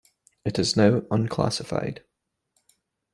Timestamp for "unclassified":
1.11-2.03